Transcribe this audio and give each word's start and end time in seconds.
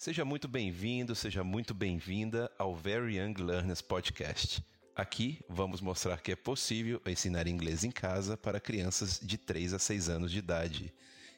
Seja 0.00 0.24
muito 0.24 0.48
bem-vindo, 0.48 1.14
seja 1.14 1.44
muito 1.44 1.74
bem-vinda 1.74 2.50
ao 2.58 2.74
Very 2.74 3.18
Young 3.18 3.34
Learners 3.34 3.82
Podcast. 3.82 4.64
Aqui 4.96 5.44
vamos 5.46 5.82
mostrar 5.82 6.22
que 6.22 6.32
é 6.32 6.36
possível 6.36 7.02
ensinar 7.04 7.46
inglês 7.46 7.84
em 7.84 7.90
casa 7.90 8.34
para 8.34 8.58
crianças 8.58 9.20
de 9.22 9.36
3 9.36 9.74
a 9.74 9.78
6 9.78 10.08
anos 10.08 10.32
de 10.32 10.38
idade. 10.38 10.90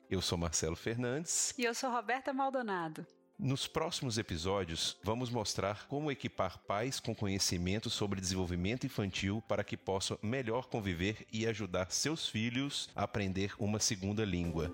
Eu 0.08 0.22
sou 0.22 0.38
Marcelo 0.38 0.76
Fernandes. 0.76 1.52
E 1.58 1.64
eu 1.64 1.74
sou 1.74 1.90
Roberta 1.90 2.32
Maldonado. 2.32 3.04
Nos 3.36 3.66
próximos 3.66 4.16
episódios, 4.16 4.96
vamos 5.02 5.28
mostrar 5.28 5.88
como 5.88 6.12
equipar 6.12 6.58
pais 6.58 7.00
com 7.00 7.16
conhecimento 7.16 7.90
sobre 7.90 8.20
desenvolvimento 8.20 8.86
infantil 8.86 9.42
para 9.48 9.64
que 9.64 9.76
possam 9.76 10.16
melhor 10.22 10.68
conviver 10.68 11.26
e 11.32 11.48
ajudar 11.48 11.90
seus 11.90 12.28
filhos 12.28 12.88
a 12.94 13.02
aprender 13.02 13.54
uma 13.58 13.80
segunda 13.80 14.24
língua. 14.24 14.70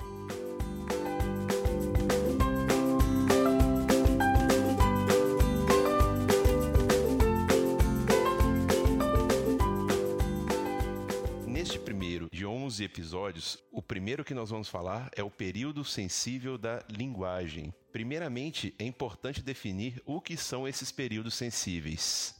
11 12.49 12.83
episódios, 12.83 13.63
o 13.71 13.83
primeiro 13.83 14.25
que 14.25 14.35
nós 14.35 14.51
vamos 14.51 14.69
falar 14.69 15.11
é 15.15 15.23
o 15.23 15.31
período 15.31 15.85
sensível 15.85 16.57
da 16.57 16.83
linguagem. 16.89 17.73
Primeiramente, 17.93 18.75
é 18.79 18.85
importante 18.85 19.43
definir 19.43 20.03
o 20.07 20.21
que 20.21 20.37
são 20.37 20.67
esses 20.67 20.91
períodos 20.91 21.35
sensíveis. 21.35 22.35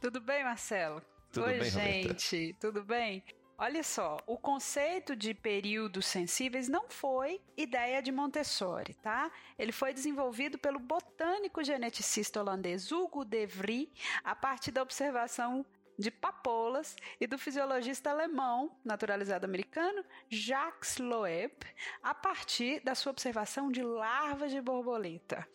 Tudo 0.00 0.20
bem, 0.20 0.44
Marcelo? 0.44 1.02
Tudo 1.32 1.46
Oi, 1.46 1.58
bem, 1.58 1.70
gente, 1.70 2.36
Roberta? 2.36 2.60
tudo 2.60 2.84
bem? 2.84 3.24
Olha 3.56 3.84
só, 3.84 4.18
o 4.26 4.36
conceito 4.36 5.14
de 5.14 5.32
períodos 5.32 6.06
sensíveis 6.06 6.68
não 6.68 6.90
foi 6.90 7.40
ideia 7.56 8.02
de 8.02 8.10
Montessori, 8.10 8.94
tá? 8.94 9.30
Ele 9.56 9.70
foi 9.70 9.94
desenvolvido 9.94 10.58
pelo 10.58 10.80
botânico 10.80 11.62
geneticista 11.62 12.40
holandês 12.40 12.90
Hugo 12.90 13.24
de 13.24 13.46
Vries 13.46 13.88
a 14.24 14.34
partir 14.34 14.72
da 14.72 14.82
observação 14.82 15.64
de 15.98 16.10
papoulas 16.10 16.96
e 17.20 17.26
do 17.26 17.38
fisiologista 17.38 18.10
alemão, 18.10 18.76
naturalizado 18.84 19.46
americano, 19.46 20.04
Jacques 20.28 20.98
Loeb, 20.98 21.52
a 22.02 22.14
partir 22.14 22.80
da 22.80 22.94
sua 22.94 23.12
observação 23.12 23.70
de 23.70 23.82
larvas 23.82 24.50
de 24.50 24.60
borboleta. 24.60 25.46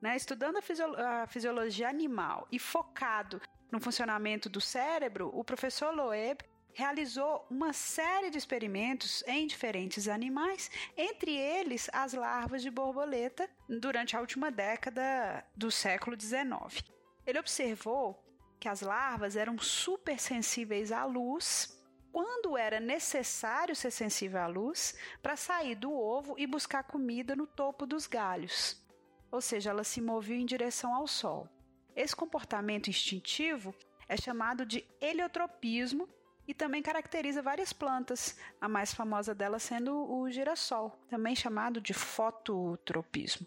Né? 0.00 0.16
Estudando 0.16 0.58
a, 0.58 0.62
fisio- 0.62 0.94
a 0.96 1.26
fisiologia 1.26 1.88
animal 1.88 2.46
e 2.52 2.58
focado 2.58 3.40
no 3.70 3.80
funcionamento 3.80 4.48
do 4.48 4.60
cérebro, 4.60 5.30
o 5.34 5.44
professor 5.44 5.94
Loeb 5.94 6.40
realizou 6.72 7.44
uma 7.50 7.72
série 7.72 8.30
de 8.30 8.38
experimentos 8.38 9.24
em 9.26 9.46
diferentes 9.46 10.06
animais, 10.06 10.70
entre 10.96 11.36
eles 11.36 11.90
as 11.92 12.12
larvas 12.12 12.62
de 12.62 12.70
borboleta, 12.70 13.50
durante 13.68 14.16
a 14.16 14.20
última 14.20 14.50
década 14.50 15.44
do 15.56 15.70
século 15.72 16.18
XIX. 16.18 16.84
Ele 17.26 17.38
observou 17.38 18.24
que 18.58 18.68
as 18.68 18.80
larvas 18.80 19.36
eram 19.36 19.58
super 19.58 20.18
sensíveis 20.18 20.92
à 20.92 21.04
luz 21.04 21.76
quando 22.10 22.56
era 22.56 22.80
necessário 22.80 23.76
ser 23.76 23.90
sensível 23.90 24.40
à 24.40 24.46
luz 24.46 24.96
para 25.22 25.36
sair 25.36 25.74
do 25.74 25.92
ovo 25.92 26.34
e 26.38 26.46
buscar 26.46 26.82
comida 26.82 27.36
no 27.36 27.46
topo 27.46 27.86
dos 27.86 28.06
galhos. 28.06 28.82
Ou 29.30 29.40
seja, 29.40 29.70
elas 29.70 29.88
se 29.88 30.00
moviam 30.00 30.40
em 30.40 30.46
direção 30.46 30.94
ao 30.94 31.06
sol. 31.06 31.48
Esse 31.94 32.16
comportamento 32.16 32.88
instintivo 32.88 33.74
é 34.08 34.16
chamado 34.16 34.64
de 34.64 34.84
heliotropismo 35.00 36.08
e 36.46 36.54
também 36.54 36.82
caracteriza 36.82 37.42
várias 37.42 37.74
plantas, 37.74 38.38
a 38.58 38.66
mais 38.66 38.94
famosa 38.94 39.34
delas 39.34 39.62
sendo 39.62 39.94
o 40.10 40.30
girassol, 40.30 40.98
também 41.06 41.36
chamado 41.36 41.78
de 41.78 41.92
fototropismo. 41.92 43.46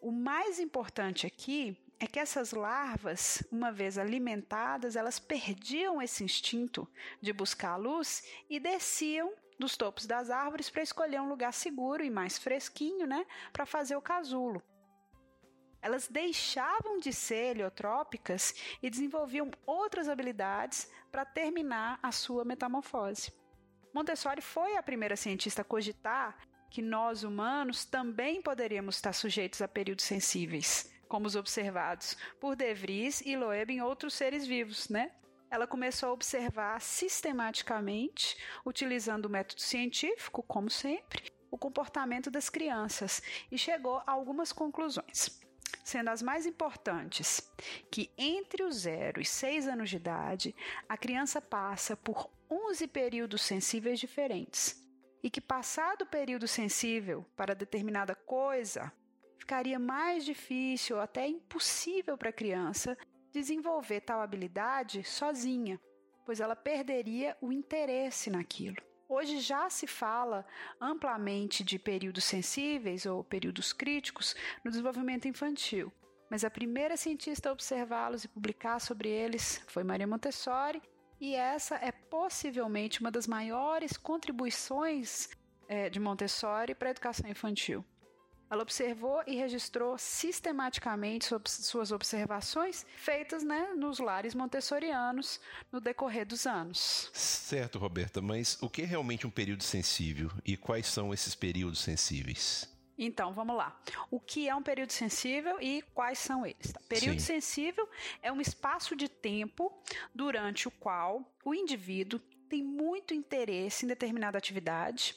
O 0.00 0.10
mais 0.10 0.58
importante 0.58 1.24
aqui 1.24 1.78
é 2.02 2.06
que 2.08 2.18
essas 2.18 2.50
larvas, 2.50 3.44
uma 3.52 3.70
vez 3.70 3.96
alimentadas, 3.96 4.96
elas 4.96 5.20
perdiam 5.20 6.02
esse 6.02 6.24
instinto 6.24 6.88
de 7.20 7.32
buscar 7.32 7.74
a 7.74 7.76
luz 7.76 8.24
e 8.50 8.58
desciam 8.58 9.32
dos 9.56 9.76
topos 9.76 10.04
das 10.04 10.28
árvores 10.28 10.68
para 10.68 10.82
escolher 10.82 11.20
um 11.20 11.28
lugar 11.28 11.52
seguro 11.52 12.02
e 12.02 12.10
mais 12.10 12.36
fresquinho, 12.38 13.06
né, 13.06 13.24
para 13.52 13.64
fazer 13.64 13.94
o 13.94 14.02
casulo. 14.02 14.60
Elas 15.80 16.08
deixavam 16.08 16.98
de 16.98 17.12
ser 17.12 17.52
heliotrópicas 17.52 18.52
e 18.82 18.90
desenvolviam 18.90 19.48
outras 19.64 20.08
habilidades 20.08 20.90
para 21.10 21.24
terminar 21.24 22.00
a 22.02 22.10
sua 22.10 22.44
metamorfose. 22.44 23.32
Montessori 23.94 24.40
foi 24.40 24.76
a 24.76 24.82
primeira 24.82 25.14
cientista 25.14 25.62
a 25.62 25.64
cogitar 25.64 26.36
que 26.68 26.82
nós 26.82 27.22
humanos 27.22 27.84
também 27.84 28.42
poderíamos 28.42 28.96
estar 28.96 29.12
sujeitos 29.12 29.62
a 29.62 29.68
períodos 29.68 30.04
sensíveis, 30.04 30.91
como 31.12 31.26
os 31.26 31.36
observados 31.36 32.16
por 32.40 32.56
De 32.56 32.72
Vries 32.72 33.20
e 33.20 33.36
Loeb 33.36 33.70
em 33.70 33.82
outros 33.82 34.14
seres 34.14 34.46
vivos, 34.46 34.88
né? 34.88 35.12
Ela 35.50 35.66
começou 35.66 36.08
a 36.08 36.12
observar 36.12 36.80
sistematicamente, 36.80 38.34
utilizando 38.64 39.26
o 39.26 39.28
método 39.28 39.60
científico, 39.60 40.42
como 40.42 40.70
sempre, 40.70 41.30
o 41.50 41.58
comportamento 41.58 42.30
das 42.30 42.48
crianças 42.48 43.20
e 43.50 43.58
chegou 43.58 43.98
a 44.06 44.12
algumas 44.12 44.54
conclusões 44.54 45.38
sendo 45.84 46.08
as 46.08 46.22
mais 46.22 46.46
importantes 46.46 47.50
que 47.90 48.10
entre 48.16 48.62
os 48.62 48.76
0 48.76 49.20
e 49.20 49.26
6 49.26 49.68
anos 49.68 49.90
de 49.90 49.96
idade, 49.96 50.54
a 50.88 50.96
criança 50.96 51.42
passa 51.42 51.94
por 51.94 52.30
11 52.48 52.86
períodos 52.86 53.42
sensíveis 53.42 53.98
diferentes 54.00 54.80
e 55.22 55.28
que 55.28 55.40
passado 55.40 56.02
o 56.02 56.06
período 56.06 56.48
sensível 56.48 57.26
para 57.36 57.54
determinada 57.54 58.14
coisa, 58.14 58.92
ficaria 59.42 59.76
mais 59.76 60.24
difícil 60.24 60.96
ou 60.96 61.02
até 61.02 61.26
impossível 61.26 62.16
para 62.16 62.30
a 62.30 62.32
criança 62.32 62.96
desenvolver 63.32 64.00
tal 64.00 64.20
habilidade 64.20 65.02
sozinha, 65.02 65.80
pois 66.24 66.38
ela 66.38 66.54
perderia 66.54 67.36
o 67.40 67.52
interesse 67.52 68.30
naquilo. 68.30 68.76
Hoje 69.08 69.40
já 69.40 69.68
se 69.68 69.88
fala 69.88 70.46
amplamente 70.80 71.64
de 71.64 71.76
períodos 71.76 72.22
sensíveis 72.22 73.04
ou 73.04 73.24
períodos 73.24 73.72
críticos 73.72 74.36
no 74.64 74.70
desenvolvimento 74.70 75.26
infantil, 75.26 75.92
mas 76.30 76.44
a 76.44 76.50
primeira 76.50 76.96
cientista 76.96 77.48
a 77.48 77.52
observá-los 77.52 78.22
e 78.24 78.28
publicar 78.28 78.78
sobre 78.78 79.08
eles 79.08 79.60
foi 79.66 79.82
Maria 79.82 80.06
Montessori, 80.06 80.80
e 81.20 81.34
essa 81.34 81.74
é 81.76 81.90
possivelmente 81.90 83.00
uma 83.00 83.10
das 83.10 83.26
maiores 83.26 83.96
contribuições 83.96 85.28
é, 85.68 85.90
de 85.90 85.98
Montessori 85.98 86.76
para 86.76 86.88
a 86.88 86.92
educação 86.92 87.28
infantil. 87.28 87.84
Ela 88.52 88.64
observou 88.64 89.22
e 89.26 89.34
registrou 89.34 89.96
sistematicamente 89.96 91.26
suas 91.42 91.90
observações 91.90 92.84
feitas 92.96 93.42
né, 93.42 93.72
nos 93.74 93.98
lares 93.98 94.34
montessorianos 94.34 95.40
no 95.72 95.80
decorrer 95.80 96.26
dos 96.26 96.46
anos. 96.46 97.10
Certo, 97.14 97.78
Roberta, 97.78 98.20
mas 98.20 98.58
o 98.60 98.68
que 98.68 98.82
é 98.82 98.84
realmente 98.84 99.26
um 99.26 99.30
período 99.30 99.62
sensível 99.62 100.30
e 100.44 100.54
quais 100.54 100.86
são 100.86 101.14
esses 101.14 101.34
períodos 101.34 101.78
sensíveis? 101.78 102.70
Então, 102.98 103.32
vamos 103.32 103.56
lá. 103.56 103.74
O 104.10 104.20
que 104.20 104.46
é 104.46 104.54
um 104.54 104.62
período 104.62 104.92
sensível 104.92 105.58
e 105.58 105.80
quais 105.94 106.18
são 106.18 106.44
eles? 106.44 106.74
Tá? 106.74 106.80
Período 106.90 107.20
Sim. 107.20 107.40
sensível 107.40 107.88
é 108.22 108.30
um 108.30 108.38
espaço 108.38 108.94
de 108.94 109.08
tempo 109.08 109.72
durante 110.14 110.68
o 110.68 110.70
qual 110.70 111.24
o 111.42 111.54
indivíduo 111.54 112.20
tem 112.50 112.62
muito 112.62 113.14
interesse 113.14 113.86
em 113.86 113.88
determinada 113.88 114.36
atividade 114.36 115.16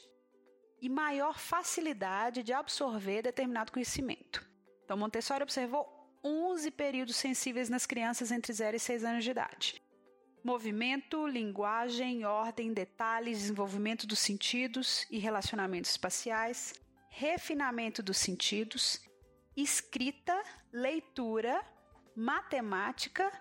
e 0.80 0.88
maior 0.88 1.38
facilidade 1.38 2.42
de 2.42 2.52
absorver 2.52 3.22
determinado 3.22 3.72
conhecimento. 3.72 4.46
Então, 4.84 4.96
Montessori 4.96 5.42
observou 5.42 5.96
11 6.22 6.70
períodos 6.70 7.16
sensíveis 7.16 7.68
nas 7.68 7.86
crianças 7.86 8.30
entre 8.30 8.52
0 8.52 8.76
e 8.76 8.80
6 8.80 9.04
anos 9.04 9.24
de 9.24 9.30
idade. 9.30 9.82
Movimento, 10.44 11.26
linguagem, 11.26 12.24
ordem, 12.24 12.72
detalhes, 12.72 13.38
desenvolvimento 13.38 14.06
dos 14.06 14.20
sentidos 14.20 15.06
e 15.10 15.18
relacionamentos 15.18 15.90
espaciais, 15.90 16.74
refinamento 17.08 18.02
dos 18.02 18.16
sentidos, 18.16 19.00
escrita, 19.56 20.40
leitura, 20.72 21.64
matemática, 22.14 23.32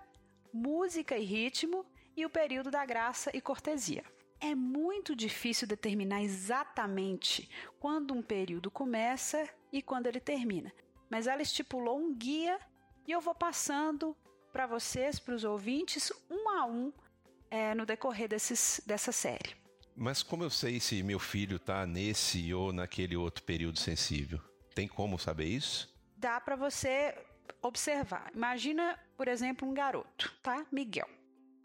música 0.51 1.17
e 1.17 1.23
ritmo 1.23 1.85
e 2.15 2.25
o 2.25 2.29
período 2.29 2.71
da 2.71 2.85
graça 2.85 3.29
e 3.33 3.41
cortesia. 3.41 4.03
É 4.39 4.53
muito 4.53 5.15
difícil 5.15 5.67
determinar 5.67 6.21
exatamente 6.21 7.49
quando 7.79 8.13
um 8.13 8.21
período 8.21 8.69
começa 8.69 9.47
e 9.71 9.81
quando 9.81 10.07
ele 10.07 10.19
termina, 10.19 10.73
mas 11.09 11.27
ela 11.27 11.41
estipulou 11.41 11.97
um 11.97 12.13
guia 12.13 12.59
e 13.07 13.11
eu 13.11 13.21
vou 13.21 13.35
passando 13.35 14.15
para 14.51 14.67
vocês, 14.67 15.19
para 15.19 15.35
os 15.35 15.43
ouvintes, 15.43 16.11
um 16.29 16.49
a 16.49 16.65
um 16.65 16.93
é, 17.51 17.75
no 17.75 17.85
decorrer 17.85 18.27
desses, 18.27 18.81
dessa 18.85 19.11
série. 19.11 19.55
Mas 19.95 20.21
como 20.21 20.43
eu 20.43 20.49
sei 20.49 20.79
se 20.79 21.01
meu 21.03 21.19
filho 21.19 21.55
está 21.57 21.85
nesse 21.85 22.53
ou 22.53 22.73
naquele 22.73 23.15
outro 23.15 23.43
período 23.43 23.79
sensível? 23.79 24.39
Tem 24.73 24.88
como 24.88 25.17
saber 25.17 25.45
isso? 25.45 25.93
Dá 26.17 26.39
para 26.41 26.55
você 26.55 27.17
observar. 27.61 28.31
Imagina, 28.35 28.99
por 29.15 29.27
exemplo, 29.27 29.67
um 29.67 29.73
garoto, 29.73 30.33
tá? 30.43 30.65
Miguel. 30.71 31.07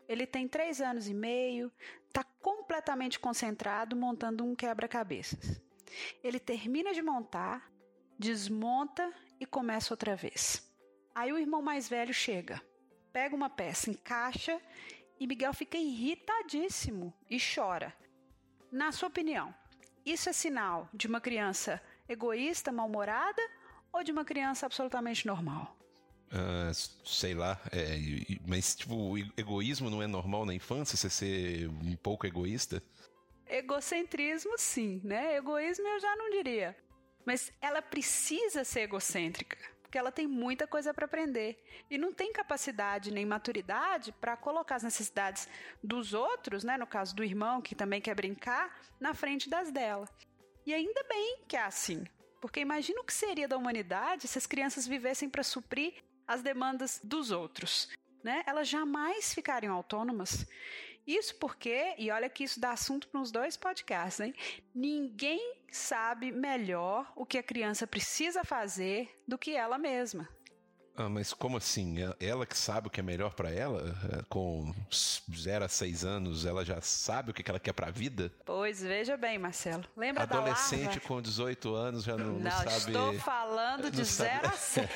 Ele 0.09 0.27
tem 0.27 0.47
três 0.49 0.81
anos 0.81 1.09
e 1.09 1.15
meio, 1.15 1.73
está 2.11 2.25
completamente 2.43 3.19
concentrado 3.19 3.97
montando 3.97 4.45
um 4.45 4.55
quebra-cabeças. 4.55 5.61
Ele 6.23 6.39
termina 6.39 6.93
de 6.93 7.01
montar, 7.01 7.71
desmonta 8.19 9.13
e 9.39 9.47
começa 9.47 9.95
outra 9.95 10.15
vez. 10.15 10.69
Aí 11.15 11.33
o 11.33 11.39
irmão 11.39 11.63
mais 11.63 11.89
velho 11.89 12.13
chega, 12.13 12.61
pega 13.13 13.35
uma 13.35 13.49
peça, 13.49 13.91
encaixa 13.91 14.61
e 15.19 15.27
Miguel 15.27 15.55
fica 15.55 15.77
irritadíssimo 15.77 17.15
e 17.29 17.39
chora. 17.39 17.95
Na 18.71 18.93
sua 18.93 19.09
opinião, 19.09 19.55
isso 20.05 20.29
é 20.29 20.33
sinal 20.33 20.89
de 20.93 21.07
uma 21.07 21.21
criança 21.21 21.83
egoísta, 22.09 22.73
mal-humorada 22.73 23.43
ou 23.93 24.03
de 24.03 24.13
uma 24.13 24.25
criança 24.25 24.67
absolutamente 24.67 25.27
normal? 25.27 25.77
Uh, 26.33 26.73
sei 27.05 27.35
lá, 27.35 27.61
é, 27.73 27.97
mas 28.47 28.77
tipo, 28.77 29.19
egoísmo 29.37 29.91
não 29.91 30.01
é 30.01 30.07
normal 30.07 30.47
na 30.47 30.55
infância, 30.55 30.97
você 30.97 31.11
ser 31.11 31.69
um 31.69 31.97
pouco 31.97 32.25
egoísta? 32.25 32.81
Egocentrismo, 33.49 34.53
sim, 34.57 35.01
né? 35.03 35.37
Egoísmo 35.37 35.89
eu 35.89 35.99
já 35.99 36.15
não 36.15 36.31
diria. 36.31 36.77
Mas 37.27 37.53
ela 37.61 37.83
precisa 37.83 38.63
ser 38.63 38.83
egocêntrica, 38.83 39.59
porque 39.83 39.99
ela 39.99 40.13
tem 40.13 40.29
muita 40.29 40.69
coisa 40.69 40.95
para 40.95 41.05
aprender 41.05 41.61
e 41.91 41.99
não 41.99 42.13
tem 42.13 42.33
capacidade 42.33 43.11
nem 43.11 43.27
maturidade 43.27 44.13
para 44.13 44.37
colocar 44.37 44.77
as 44.77 44.85
necessidades 44.85 45.49
dos 45.83 46.15
outros, 46.15 46.63
né, 46.63 46.77
no 46.79 46.87
caso 46.87 47.15
do 47.15 47.25
irmão 47.25 47.61
que 47.61 47.75
também 47.75 48.01
quer 48.01 48.15
brincar, 48.15 48.81
na 49.01 49.15
frente 49.15 49.51
das 49.51 49.73
dela. 49.73 50.09
E 50.65 50.73
ainda 50.73 51.03
bem 51.09 51.41
que 51.49 51.57
é 51.57 51.63
assim, 51.63 52.05
porque 52.41 52.61
imagina 52.61 53.01
o 53.01 53.05
que 53.05 53.13
seria 53.13 53.49
da 53.49 53.57
humanidade 53.57 54.29
se 54.29 54.39
as 54.39 54.47
crianças 54.47 54.87
vivessem 54.87 55.29
para 55.29 55.43
suprir 55.43 55.95
as 56.31 56.43
demandas 56.43 57.01
dos 57.03 57.33
outros. 57.33 57.89
Né? 58.23 58.45
Elas 58.47 58.69
jamais 58.69 59.35
ficariam 59.35 59.75
autônomas. 59.75 60.47
Isso 61.05 61.35
porque, 61.37 61.95
e 61.99 62.09
olha 62.11 62.29
que 62.29 62.45
isso 62.45 62.61
dá 62.61 62.71
assunto 62.71 63.09
para 63.09 63.21
uns 63.21 63.33
dois 63.33 63.57
podcasts, 63.57 64.21
hein? 64.21 64.33
Ninguém 64.73 65.57
sabe 65.73 66.31
melhor 66.31 67.11
o 67.17 67.27
que 67.27 67.37
a 67.37 67.43
criança 67.43 67.85
precisa 67.85 68.45
fazer 68.45 69.11
do 69.27 69.37
que 69.37 69.57
ela 69.57 69.77
mesma. 69.77 70.29
Ah, 70.97 71.09
mas 71.09 71.33
como 71.33 71.57
assim? 71.57 71.97
Ela 72.21 72.45
que 72.45 72.57
sabe 72.57 72.87
o 72.87 72.91
que 72.91 73.01
é 73.01 73.03
melhor 73.03 73.35
para 73.35 73.51
ela? 73.51 73.97
É, 74.13 74.23
com 74.29 74.73
0 75.35 75.65
a 75.65 75.69
6 75.69 76.05
anos, 76.05 76.45
ela 76.45 76.65
já 76.65 76.81
sabe 76.81 77.31
o 77.31 77.35
que 77.35 77.49
ela 77.49 77.59
quer 77.59 77.73
para 77.73 77.89
a 77.89 77.91
vida? 77.91 78.31
Pois 78.45 78.83
veja 78.83 79.17
bem, 79.17 79.39
Marcelo. 79.39 79.85
Lembra 79.97 80.25
Adolescente 80.25 80.81
da 80.81 80.85
Adolescente 80.85 81.09
com 81.09 81.23
18 81.23 81.75
anos 81.75 82.05
já 82.05 82.17
não, 82.17 82.27
não, 82.27 82.41
não 82.41 82.51
sabe. 82.51 82.93
Estou 82.93 83.15
falando 83.21 83.91
de 83.91 84.05
0 84.05 84.47
a 84.47 84.53
6. 84.53 84.89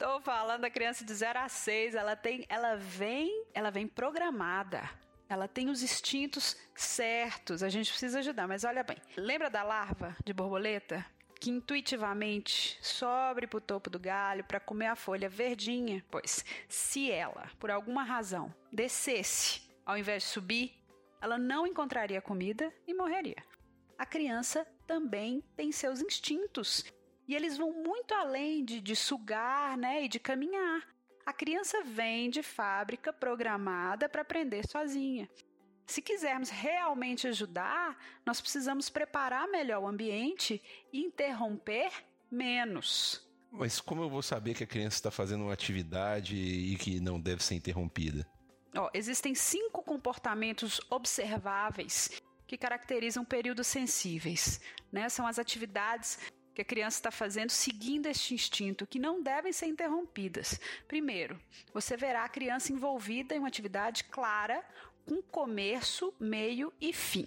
Estou 0.00 0.18
falando 0.22 0.62
da 0.62 0.70
criança 0.70 1.04
de 1.04 1.12
0 1.12 1.40
a 1.40 1.46
6, 1.46 1.94
ela 1.94 2.16
tem, 2.16 2.46
ela 2.48 2.74
vem, 2.74 3.44
ela 3.52 3.70
vem 3.70 3.86
programada. 3.86 4.88
Ela 5.28 5.46
tem 5.46 5.68
os 5.68 5.82
instintos 5.82 6.56
certos. 6.74 7.62
A 7.62 7.68
gente 7.68 7.90
precisa 7.90 8.20
ajudar, 8.20 8.48
mas 8.48 8.64
olha 8.64 8.82
bem. 8.82 8.96
Lembra 9.14 9.50
da 9.50 9.62
larva 9.62 10.16
de 10.24 10.32
borboleta 10.32 11.04
que 11.38 11.50
intuitivamente 11.50 12.78
sobe 12.80 13.46
para 13.46 13.58
o 13.58 13.60
topo 13.60 13.90
do 13.90 13.98
galho 13.98 14.42
para 14.42 14.58
comer 14.58 14.86
a 14.86 14.96
folha 14.96 15.28
verdinha? 15.28 16.02
Pois, 16.10 16.46
se 16.66 17.10
ela, 17.10 17.50
por 17.58 17.70
alguma 17.70 18.02
razão, 18.02 18.54
descesse 18.72 19.70
ao 19.84 19.98
invés 19.98 20.22
de 20.22 20.30
subir, 20.30 20.82
ela 21.20 21.36
não 21.36 21.66
encontraria 21.66 22.22
comida 22.22 22.72
e 22.86 22.94
morreria. 22.94 23.44
A 23.98 24.06
criança 24.06 24.66
também 24.86 25.44
tem 25.54 25.70
seus 25.70 26.00
instintos 26.00 26.86
e 27.30 27.34
eles 27.36 27.56
vão 27.56 27.72
muito 27.72 28.12
além 28.12 28.64
de, 28.64 28.80
de 28.80 28.96
sugar 28.96 29.78
né, 29.78 30.04
e 30.04 30.08
de 30.08 30.18
caminhar. 30.18 30.82
A 31.24 31.32
criança 31.32 31.80
vem 31.84 32.28
de 32.28 32.42
fábrica 32.42 33.12
programada 33.12 34.08
para 34.08 34.22
aprender 34.22 34.66
sozinha. 34.68 35.30
Se 35.86 36.02
quisermos 36.02 36.50
realmente 36.50 37.28
ajudar, 37.28 37.96
nós 38.26 38.40
precisamos 38.40 38.90
preparar 38.90 39.46
melhor 39.46 39.84
o 39.84 39.86
ambiente 39.86 40.60
e 40.92 41.04
interromper 41.04 41.92
menos. 42.28 43.24
Mas 43.52 43.80
como 43.80 44.02
eu 44.02 44.10
vou 44.10 44.22
saber 44.22 44.54
que 44.54 44.64
a 44.64 44.66
criança 44.66 44.96
está 44.96 45.10
fazendo 45.12 45.44
uma 45.44 45.52
atividade 45.52 46.34
e 46.34 46.74
que 46.74 46.98
não 46.98 47.20
deve 47.20 47.44
ser 47.44 47.54
interrompida? 47.54 48.26
Oh, 48.76 48.90
existem 48.92 49.36
cinco 49.36 49.84
comportamentos 49.84 50.80
observáveis 50.90 52.10
que 52.44 52.58
caracterizam 52.58 53.24
períodos 53.24 53.68
sensíveis. 53.68 54.60
Né? 54.90 55.08
São 55.08 55.28
as 55.28 55.38
atividades 55.38 56.18
que 56.54 56.62
a 56.62 56.64
criança 56.64 56.98
está 56.98 57.10
fazendo 57.10 57.50
seguindo 57.50 58.06
este 58.06 58.34
instinto, 58.34 58.86
que 58.86 58.98
não 58.98 59.22
devem 59.22 59.52
ser 59.52 59.66
interrompidas. 59.66 60.60
Primeiro, 60.86 61.40
você 61.72 61.96
verá 61.96 62.24
a 62.24 62.28
criança 62.28 62.72
envolvida 62.72 63.34
em 63.34 63.38
uma 63.38 63.48
atividade 63.48 64.04
clara, 64.04 64.64
com 65.06 65.22
começo, 65.22 66.12
meio 66.18 66.72
e 66.80 66.92
fim. 66.92 67.26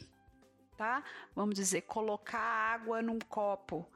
Tá? 0.78 1.04
Vamos 1.36 1.56
dizer, 1.56 1.82
colocar 1.82 2.40
água 2.40 3.02
num 3.02 3.20
copo, 3.20 3.88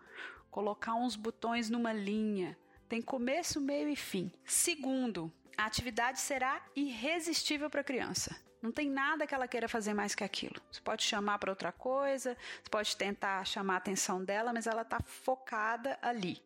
colocar 0.49 0.95
uns 0.95 1.15
botões 1.15 1.69
numa 1.69 1.91
linha. 1.91 2.57
Tem 2.87 3.01
começo, 3.01 3.59
meio 3.59 3.89
e 3.89 3.95
fim. 3.95 4.31
Segundo, 4.45 5.31
a 5.57 5.65
atividade 5.65 6.19
será 6.19 6.61
irresistível 6.75 7.69
para 7.69 7.81
a 7.81 7.83
criança. 7.83 8.46
Não 8.61 8.71
tem 8.71 8.89
nada 8.89 9.27
que 9.27 9.35
ela 9.35 9.47
queira 9.47 9.67
fazer 9.67 9.93
mais 9.93 10.15
que 10.15 10.23
aquilo. 10.23 10.55
Você 10.71 10.81
pode 10.81 11.03
chamar 11.03 11.37
para 11.39 11.51
outra 11.51 11.71
coisa, 11.71 12.35
você 12.63 12.69
pode 12.69 12.97
tentar 12.97 13.45
chamar 13.45 13.75
a 13.75 13.77
atenção 13.77 14.23
dela, 14.23 14.51
mas 14.51 14.67
ela 14.67 14.81
está 14.81 14.99
focada 14.99 15.97
ali. 16.01 16.41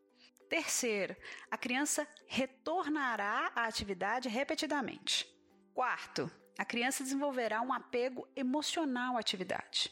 Terceiro, 0.49 1.15
a 1.49 1.57
criança 1.57 2.05
retornará 2.27 3.51
à 3.55 3.65
atividade 3.65 4.27
repetidamente. 4.27 5.25
Quarto, 5.73 6.29
a 6.57 6.65
criança 6.65 7.03
desenvolverá 7.03 7.61
um 7.61 7.71
apego 7.71 8.27
emocional 8.35 9.15
à 9.15 9.19
atividade. 9.21 9.91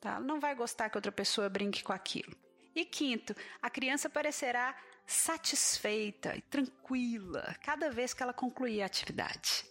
Tá? 0.00 0.16
Ela 0.16 0.20
não 0.20 0.40
vai 0.40 0.54
gostar 0.54 0.90
que 0.90 0.98
outra 0.98 1.12
pessoa 1.12 1.48
brinque 1.48 1.84
com 1.84 1.92
aquilo. 1.92 2.36
E 2.74 2.84
quinto, 2.84 3.36
a 3.62 3.70
criança 3.70 4.10
parecerá 4.10 4.76
satisfeita 5.06 6.34
e 6.34 6.42
tranquila 6.42 7.54
cada 7.62 7.88
vez 7.90 8.12
que 8.12 8.22
ela 8.22 8.32
concluir 8.32 8.82
a 8.82 8.86
atividade. 8.86 9.64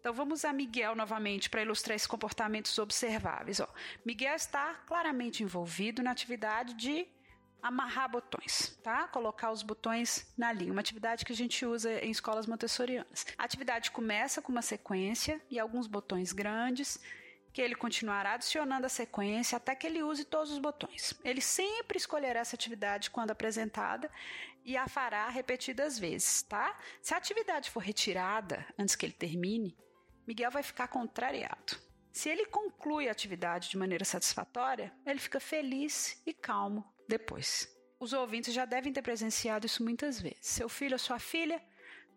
Então 0.00 0.14
vamos 0.14 0.44
a 0.46 0.52
Miguel 0.52 0.96
novamente 0.96 1.50
para 1.50 1.62
ilustrar 1.62 1.94
esses 1.94 2.08
comportamentos 2.08 2.78
observáveis. 2.78 3.60
Ó. 3.60 3.68
Miguel 4.04 4.34
está 4.34 4.74
claramente 4.86 5.42
envolvido 5.42 6.02
na 6.02 6.10
atividade 6.10 6.72
de 6.74 7.06
amarrar 7.62 8.10
botões, 8.10 8.78
tá? 8.82 9.06
Colocar 9.08 9.52
os 9.52 9.62
botões 9.62 10.32
na 10.38 10.50
linha, 10.50 10.72
uma 10.72 10.80
atividade 10.80 11.24
que 11.24 11.32
a 11.32 11.36
gente 11.36 11.66
usa 11.66 11.92
em 12.02 12.10
escolas 12.10 12.46
montessorianas. 12.46 13.26
A 13.36 13.44
atividade 13.44 13.90
começa 13.90 14.40
com 14.40 14.50
uma 14.50 14.62
sequência 14.62 15.38
e 15.50 15.58
alguns 15.58 15.86
botões 15.86 16.32
grandes, 16.32 16.98
que 17.52 17.60
ele 17.60 17.74
continuará 17.74 18.34
adicionando 18.34 18.86
a 18.86 18.88
sequência 18.88 19.56
até 19.56 19.74
que 19.74 19.86
ele 19.86 20.02
use 20.02 20.24
todos 20.24 20.52
os 20.52 20.58
botões. 20.58 21.14
Ele 21.24 21.40
sempre 21.40 21.98
escolherá 21.98 22.40
essa 22.40 22.56
atividade 22.56 23.10
quando 23.10 23.32
apresentada 23.32 24.10
e 24.64 24.76
a 24.76 24.86
fará 24.86 25.28
repetidas 25.28 25.98
vezes, 25.98 26.42
tá? 26.42 26.76
Se 27.02 27.12
a 27.12 27.16
atividade 27.16 27.70
for 27.70 27.80
retirada 27.80 28.64
antes 28.78 28.94
que 28.94 29.04
ele 29.04 29.12
termine, 29.12 29.76
Miguel 30.26 30.50
vai 30.50 30.62
ficar 30.62 30.88
contrariado. 30.88 31.76
Se 32.12 32.28
ele 32.28 32.46
conclui 32.46 33.08
a 33.08 33.12
atividade 33.12 33.70
de 33.70 33.78
maneira 33.78 34.04
satisfatória, 34.04 34.92
ele 35.06 35.18
fica 35.18 35.38
feliz 35.38 36.20
e 36.26 36.32
calmo 36.32 36.84
depois. 37.08 37.68
Os 37.98 38.12
ouvintes 38.12 38.54
já 38.54 38.64
devem 38.64 38.92
ter 38.92 39.02
presenciado 39.02 39.66
isso 39.66 39.84
muitas 39.84 40.20
vezes. 40.20 40.38
Seu 40.40 40.68
filho 40.68 40.94
ou 40.94 40.98
sua 40.98 41.18
filha 41.18 41.62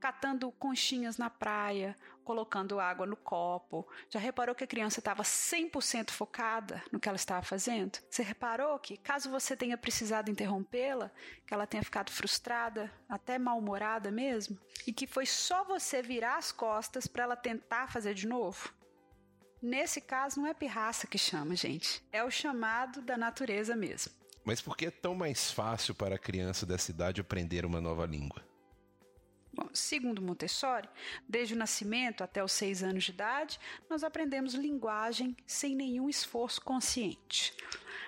catando 0.04 0.52
conchinhas 0.52 1.18
na 1.18 1.30
praia, 1.30 1.98
colocando 2.26 2.78
água 2.78 3.06
no 3.06 3.16
copo. 3.16 3.88
Já 4.10 4.20
reparou 4.20 4.54
que 4.54 4.66
a 4.66 4.68
criança 4.68 5.00
estava 5.00 5.24
100% 5.24 6.12
focada 6.12 6.84
no 6.92 7.00
que 7.00 7.08
ela 7.08 7.16
estava 7.16 7.42
fazendo? 7.42 8.00
Você 8.10 8.22
reparou 8.22 8.78
que, 8.80 8.98
caso 8.98 9.30
você 9.30 9.56
tenha 9.56 9.78
precisado 9.78 10.30
interrompê-la, 10.30 11.10
que 11.48 11.54
ela 11.54 11.66
tenha 11.66 11.82
ficado 11.82 12.12
frustrada, 12.12 12.92
até 13.08 13.40
mal-humorada 13.40 14.12
mesmo, 14.12 14.60
e 14.86 14.92
que 14.92 15.08
foi 15.08 15.26
só 15.26 15.64
você 15.64 16.02
virar 16.02 16.36
as 16.36 16.52
costas 16.52 17.08
para 17.08 17.24
ela 17.24 17.38
tentar 17.38 17.90
fazer 17.90 18.14
de 18.14 18.28
novo? 18.28 18.74
Nesse 19.62 20.02
caso, 20.02 20.42
não 20.42 20.48
é 20.48 20.54
pirraça 20.54 21.08
que 21.08 21.18
chama, 21.18 21.56
gente. 21.56 22.04
É 22.12 22.22
o 22.26 22.30
chamado 22.30 23.02
da 23.02 23.16
natureza 23.16 23.74
mesmo. 23.74 24.12
Mas 24.44 24.60
por 24.60 24.76
que 24.76 24.88
é 24.88 24.92
tão 24.92 25.16
mais 25.16 25.50
fácil 25.50 25.96
para 25.96 26.16
a 26.16 26.20
criança 26.20 26.66
dessa 26.66 26.92
idade 26.92 27.22
aprender 27.22 27.66
uma 27.66 27.80
nova 27.80 28.06
língua? 28.06 28.44
Bom, 29.54 29.70
segundo 29.72 30.22
Montessori, 30.22 30.90
desde 31.30 31.54
o 31.54 31.58
nascimento 31.58 32.24
até 32.24 32.44
os 32.44 32.52
seis 32.52 32.82
anos 32.82 33.04
de 33.04 33.12
idade, 33.12 33.60
nós 33.88 34.04
aprendemos 34.04 34.56
linguagem 34.56 35.38
sem 35.46 35.76
nenhum 35.76 36.10
esforço 36.10 36.60
consciente. 36.62 37.56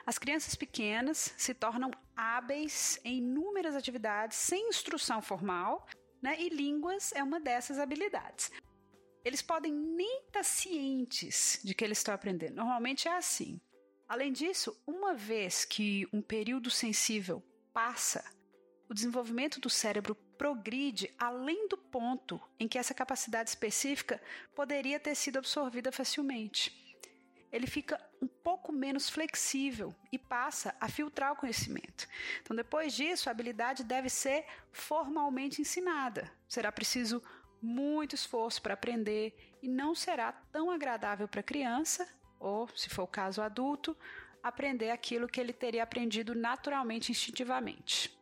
As 0.08 0.18
crianças 0.18 0.56
pequenas 0.56 1.34
se 1.38 1.54
tornam 1.54 1.92
hábeis 2.16 3.00
em 3.04 3.18
inúmeras 3.18 3.76
atividades 3.76 4.38
sem 4.38 4.70
instrução 4.70 5.22
formal, 5.22 5.88
né? 6.22 6.36
e 6.40 6.50
línguas 6.50 7.12
é 7.14 7.22
uma 7.22 7.40
dessas 7.40 7.78
habilidades. 7.78 8.52
Eles 9.24 9.42
podem 9.42 9.72
nem 9.72 10.22
estar 10.22 10.44
cientes 10.44 11.60
de 11.64 11.76
que 11.76 11.84
eles 11.84 12.00
estão 12.00 12.14
aprendendo. 12.14 12.56
Normalmente 12.56 13.08
é 13.08 13.16
assim. 13.16 13.60
Além 14.08 14.32
disso, 14.32 14.80
uma 14.86 15.14
vez 15.14 15.66
que 15.66 16.08
um 16.14 16.22
período 16.22 16.70
sensível 16.70 17.44
passa, 17.74 18.24
o 18.90 18.94
desenvolvimento 18.94 19.60
do 19.60 19.70
cérebro 19.70 20.16
progride 20.38 21.14
além 21.18 21.68
do 21.68 21.78
ponto 21.78 22.40
em 22.60 22.68
que 22.68 22.78
essa 22.78 22.94
capacidade 22.94 23.50
específica 23.50 24.22
poderia 24.54 25.00
ter 25.00 25.16
sido 25.16 25.38
absorvida 25.38 25.92
facilmente. 25.92 26.84
Ele 27.52 27.68
fica 27.68 28.00
um 28.22 28.28
pouco 28.28 28.72
menos 28.72 29.10
flexível 29.10 29.96
e 30.12 30.20
passa 30.20 30.76
a 30.80 30.90
filtrar 30.90 31.32
o 31.32 31.36
conhecimento. 31.38 32.08
Então, 32.42 32.56
depois 32.56 32.94
disso, 32.94 33.30
a 33.30 33.32
habilidade 33.32 33.84
deve 33.84 34.10
ser 34.10 34.46
formalmente 34.72 35.62
ensinada. 35.62 36.30
Será 36.50 36.72
preciso 36.72 37.24
muito 37.62 38.14
esforço 38.14 38.62
para 38.62 38.74
aprender 38.74 39.56
e 39.62 39.68
não 39.68 39.96
será 39.96 40.32
tão 40.32 40.70
agradável 40.70 41.28
para 41.28 41.40
a 41.40 41.44
criança, 41.44 42.08
ou, 42.40 42.68
se 42.76 42.90
for 42.90 43.04
o 43.04 43.08
caso, 43.08 43.42
adulto, 43.42 43.98
aprender 44.44 44.92
aquilo 44.92 45.28
que 45.28 45.40
ele 45.40 45.54
teria 45.54 45.82
aprendido 45.82 46.36
naturalmente, 46.36 47.12
instintivamente. 47.12 48.15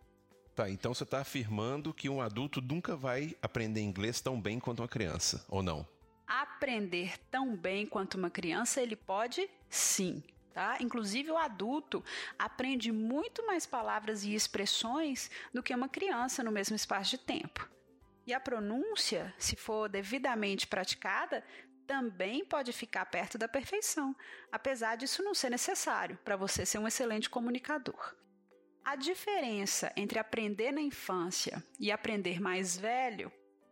Tá, 0.56 0.70
então 0.70 0.94
você 0.94 1.04
está 1.04 1.20
afirmando 1.20 1.94
que 1.94 2.08
um 2.08 2.22
adulto 2.22 2.62
nunca 2.62 2.96
vai 2.96 3.36
aprender 3.42 3.82
inglês 3.82 4.22
tão 4.22 4.40
bem 4.40 4.60
quanto 4.60 4.80
uma 4.82 4.88
criança, 4.88 5.44
ou 5.50 5.64
não? 5.64 5.88
aprender 6.42 7.18
tão 7.30 7.56
bem 7.56 7.86
quanto 7.86 8.16
uma 8.16 8.30
criança, 8.30 8.82
ele 8.82 8.96
pode 8.96 9.50
sim. 9.70 10.24
Tá? 10.54 10.78
Inclusive, 10.80 11.32
o 11.32 11.38
adulto 11.38 12.04
aprende 12.38 12.92
muito 12.92 13.46
mais 13.46 13.66
palavras 13.66 14.24
e 14.24 14.36
expressões 14.36 15.30
do 15.52 15.64
que 15.64 15.74
uma 15.74 15.90
criança 15.90 16.44
no 16.44 16.52
mesmo 16.52 16.76
espaço 16.76 17.12
de 17.12 17.18
tempo. 17.18 17.68
E 18.26 18.34
a 18.34 18.40
pronúncia, 18.40 19.34
se 19.38 19.56
for 19.56 19.90
devidamente 19.90 20.68
praticada, 20.68 21.44
também 21.88 22.46
pode 22.46 22.72
ficar 22.72 23.06
perto 23.08 23.38
da 23.38 23.48
perfeição, 23.48 24.16
apesar 24.52 24.96
disso 24.96 25.24
não 25.24 25.34
ser 25.34 25.50
necessário 25.50 26.18
para 26.24 26.38
você 26.38 26.66
ser 26.66 26.78
um 26.78 26.88
excelente 26.88 27.30
comunicador. 27.30 28.16
A 28.86 28.98
diferença 28.98 29.94
entre 29.96 30.20
aprender 30.20 30.72
na 30.74 30.82
infância 30.82 31.63
e 31.80 31.90
aprender 31.90 32.42
mais 32.42 32.78
velho 32.78 33.32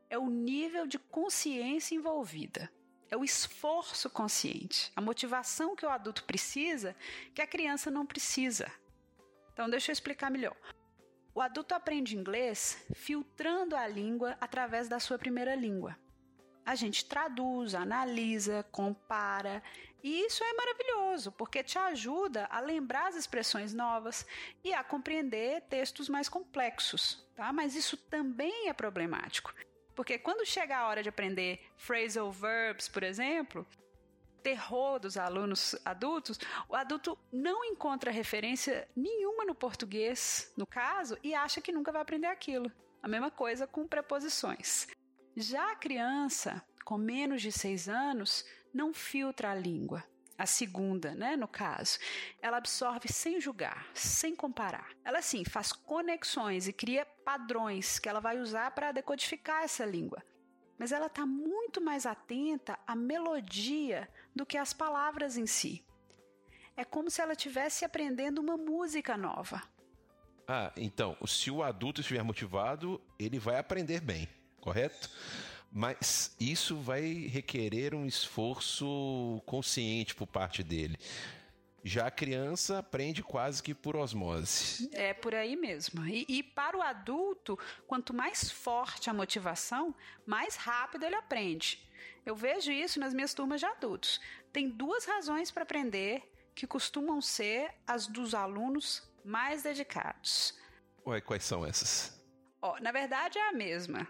é 0.09 0.17
o 0.17 0.29
nível 0.29 0.87
de 0.87 0.97
consciência 0.97 1.95
envolvida. 1.95 2.71
É 3.09 3.17
o 3.17 3.23
esforço 3.23 4.09
consciente, 4.09 4.89
a 4.95 5.01
motivação 5.01 5.75
que 5.75 5.85
o 5.85 5.89
adulto 5.89 6.23
precisa 6.23 6.95
que 7.35 7.41
a 7.41 7.47
criança 7.47 7.91
não 7.91 8.05
precisa. 8.05 8.71
Então, 9.51 9.69
deixa 9.69 9.91
eu 9.91 9.93
explicar 9.93 10.31
melhor. 10.31 10.55
O 11.35 11.41
adulto 11.41 11.75
aprende 11.75 12.17
inglês 12.17 12.81
filtrando 12.93 13.75
a 13.75 13.85
língua 13.85 14.37
através 14.39 14.87
da 14.87 14.99
sua 14.99 15.19
primeira 15.19 15.55
língua. 15.55 15.97
A 16.71 16.75
gente 16.75 17.03
traduz, 17.03 17.75
analisa, 17.75 18.65
compara, 18.71 19.61
e 20.01 20.25
isso 20.25 20.41
é 20.41 20.53
maravilhoso, 20.53 21.29
porque 21.33 21.61
te 21.61 21.77
ajuda 21.77 22.47
a 22.49 22.61
lembrar 22.61 23.09
as 23.09 23.17
expressões 23.17 23.73
novas 23.73 24.25
e 24.63 24.73
a 24.73 24.81
compreender 24.81 25.63
textos 25.63 26.07
mais 26.07 26.29
complexos, 26.29 27.27
tá? 27.35 27.51
Mas 27.51 27.75
isso 27.75 27.97
também 27.97 28.69
é 28.69 28.73
problemático. 28.73 29.53
Porque 29.93 30.17
quando 30.17 30.45
chega 30.45 30.77
a 30.77 30.87
hora 30.87 31.03
de 31.03 31.09
aprender 31.09 31.59
phrasal 31.75 32.31
verbs, 32.31 32.87
por 32.87 33.03
exemplo, 33.03 33.67
terror 34.41 34.97
dos 34.97 35.17
alunos 35.17 35.75
adultos, 35.83 36.39
o 36.69 36.75
adulto 36.77 37.19
não 37.33 37.65
encontra 37.65 38.11
referência 38.11 38.87
nenhuma 38.95 39.43
no 39.43 39.53
português, 39.53 40.53
no 40.55 40.65
caso, 40.65 41.17
e 41.21 41.35
acha 41.35 41.59
que 41.59 41.73
nunca 41.73 41.91
vai 41.91 42.01
aprender 42.01 42.27
aquilo. 42.27 42.71
A 43.03 43.09
mesma 43.09 43.29
coisa 43.29 43.67
com 43.67 43.85
preposições. 43.85 44.87
Já 45.35 45.71
a 45.71 45.75
criança, 45.75 46.61
com 46.83 46.97
menos 46.97 47.41
de 47.41 47.51
seis 47.51 47.87
anos, 47.87 48.45
não 48.73 48.93
filtra 48.93 49.51
a 49.51 49.55
língua 49.55 50.03
a 50.41 50.45
segunda, 50.47 51.13
né, 51.13 51.35
no 51.35 51.47
caso, 51.47 51.99
ela 52.41 52.57
absorve 52.57 53.07
sem 53.07 53.39
julgar, 53.39 53.85
sem 53.93 54.35
comparar. 54.35 54.89
Ela 55.05 55.21
sim 55.21 55.45
faz 55.45 55.71
conexões 55.71 56.67
e 56.67 56.73
cria 56.73 57.05
padrões 57.05 57.99
que 57.99 58.09
ela 58.09 58.19
vai 58.19 58.39
usar 58.39 58.71
para 58.71 58.91
decodificar 58.91 59.63
essa 59.63 59.85
língua. 59.85 60.23
Mas 60.79 60.91
ela 60.91 61.05
está 61.05 61.27
muito 61.27 61.79
mais 61.79 62.07
atenta 62.07 62.79
à 62.87 62.95
melodia 62.95 64.09
do 64.35 64.43
que 64.43 64.57
às 64.57 64.73
palavras 64.73 65.37
em 65.37 65.45
si. 65.45 65.85
É 66.75 66.83
como 66.83 67.11
se 67.11 67.21
ela 67.21 67.33
estivesse 67.33 67.85
aprendendo 67.85 68.41
uma 68.41 68.57
música 68.57 69.15
nova. 69.15 69.61
Ah, 70.47 70.73
então, 70.75 71.15
se 71.23 71.51
o 71.51 71.61
adulto 71.61 72.01
estiver 72.01 72.23
motivado, 72.23 72.99
ele 73.19 73.37
vai 73.37 73.59
aprender 73.59 74.01
bem, 74.01 74.27
correto? 74.61 75.09
Mas 75.71 76.35
isso 76.39 76.77
vai 76.77 77.01
requerer 77.27 77.95
um 77.95 78.05
esforço 78.05 79.41
consciente 79.45 80.13
por 80.13 80.27
parte 80.27 80.63
dele. 80.63 80.97
Já 81.83 82.07
a 82.07 82.11
criança 82.11 82.77
aprende 82.77 83.23
quase 83.23 83.63
que 83.63 83.73
por 83.73 83.95
osmose. 83.95 84.89
É 84.93 85.13
por 85.13 85.33
aí 85.33 85.55
mesmo. 85.55 86.05
E, 86.05 86.25
e, 86.27 86.43
para 86.43 86.77
o 86.77 86.81
adulto, 86.81 87.57
quanto 87.87 88.13
mais 88.13 88.51
forte 88.51 89.09
a 89.09 89.13
motivação, 89.13 89.95
mais 90.25 90.55
rápido 90.57 91.05
ele 91.05 91.15
aprende. 91.15 91.89
Eu 92.23 92.35
vejo 92.35 92.71
isso 92.71 92.99
nas 92.99 93.13
minhas 93.13 93.33
turmas 93.33 93.61
de 93.61 93.65
adultos. 93.65 94.21
Tem 94.53 94.69
duas 94.69 95.05
razões 95.05 95.49
para 95.49 95.63
aprender 95.63 96.21
que 96.53 96.67
costumam 96.67 97.19
ser 97.19 97.73
as 97.87 98.05
dos 98.05 98.35
alunos 98.35 99.09
mais 99.23 99.63
dedicados. 99.63 100.53
Ué, 101.07 101.19
quais 101.19 101.43
são 101.43 101.65
essas? 101.65 102.21
Oh, 102.61 102.77
na 102.79 102.91
verdade 102.91 103.39
é 103.39 103.49
a 103.49 103.53
mesma 103.53 104.07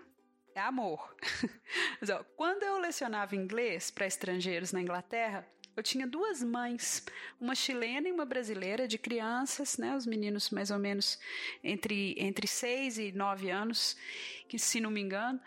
é 0.55 0.61
amor. 0.61 1.15
Mas, 1.99 2.09
ó, 2.09 2.23
quando 2.35 2.63
eu 2.63 2.77
lecionava 2.77 3.35
inglês 3.35 3.91
para 3.91 4.05
estrangeiros 4.05 4.71
na 4.71 4.81
Inglaterra, 4.81 5.47
eu 5.75 5.81
tinha 5.81 6.05
duas 6.05 6.43
mães, 6.43 7.05
uma 7.39 7.55
chilena 7.55 8.07
e 8.09 8.11
uma 8.11 8.25
brasileira, 8.25 8.87
de 8.87 8.97
crianças, 8.97 9.77
né, 9.77 9.95
os 9.95 10.05
meninos 10.05 10.49
mais 10.49 10.69
ou 10.69 10.77
menos 10.77 11.17
entre, 11.63 12.15
entre 12.17 12.45
6 12.45 12.97
e 12.97 13.11
9 13.11 13.49
anos, 13.49 13.95
que 14.49 14.59
se 14.59 14.81
não 14.81 14.91
me 14.91 15.01
engano, 15.01 15.39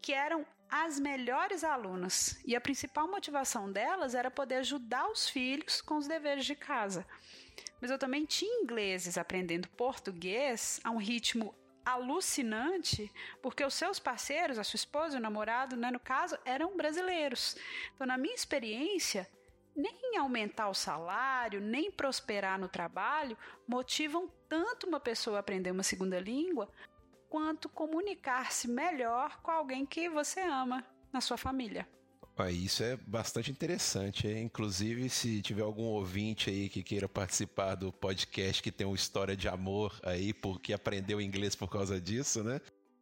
que 0.00 0.12
eram 0.12 0.46
as 0.68 0.98
melhores 0.98 1.62
alunas. 1.62 2.40
E 2.44 2.56
a 2.56 2.60
principal 2.60 3.06
motivação 3.08 3.70
delas 3.70 4.14
era 4.14 4.30
poder 4.30 4.56
ajudar 4.56 5.08
os 5.10 5.28
filhos 5.28 5.80
com 5.80 5.96
os 5.96 6.08
deveres 6.08 6.44
de 6.44 6.54
casa. 6.54 7.06
Mas 7.80 7.90
eu 7.90 7.98
também 7.98 8.24
tinha 8.24 8.62
ingleses 8.62 9.18
aprendendo 9.18 9.68
português 9.68 10.80
a 10.82 10.90
um 10.90 10.96
ritmo 10.96 11.54
alucinante, 11.86 13.12
porque 13.40 13.64
os 13.64 13.72
seus 13.72 14.00
parceiros, 14.00 14.58
a 14.58 14.64
sua 14.64 14.76
esposa, 14.76 15.18
o 15.18 15.20
namorado, 15.20 15.76
né, 15.76 15.88
no 15.90 16.00
caso, 16.00 16.36
eram 16.44 16.76
brasileiros. 16.76 17.56
Então, 17.94 18.06
na 18.06 18.18
minha 18.18 18.34
experiência, 18.34 19.30
nem 19.74 20.16
aumentar 20.18 20.68
o 20.68 20.74
salário, 20.74 21.60
nem 21.60 21.90
prosperar 21.90 22.58
no 22.58 22.68
trabalho 22.68 23.38
motivam 23.68 24.28
tanto 24.48 24.88
uma 24.88 24.98
pessoa 24.98 25.36
a 25.36 25.40
aprender 25.40 25.70
uma 25.70 25.82
segunda 25.82 26.18
língua, 26.18 26.68
quanto 27.28 27.68
comunicar-se 27.68 28.66
melhor 28.66 29.40
com 29.42 29.50
alguém 29.50 29.86
que 29.86 30.08
você 30.08 30.40
ama 30.40 30.84
na 31.12 31.20
sua 31.20 31.36
família. 31.36 31.86
Isso 32.50 32.82
é 32.82 32.98
bastante 33.06 33.50
interessante. 33.50 34.28
Inclusive, 34.28 35.08
se 35.08 35.40
tiver 35.40 35.62
algum 35.62 35.84
ouvinte 35.84 36.50
aí 36.50 36.68
que 36.68 36.82
queira 36.82 37.08
participar 37.08 37.74
do 37.74 37.90
podcast 37.90 38.62
que 38.62 38.70
tem 38.70 38.86
uma 38.86 38.94
história 38.94 39.34
de 39.34 39.48
amor 39.48 39.98
aí, 40.02 40.34
porque 40.34 40.74
aprendeu 40.74 41.20
inglês 41.20 41.54
por 41.54 41.68
causa 41.68 41.98
disso, 41.98 42.44
né? 42.44 42.60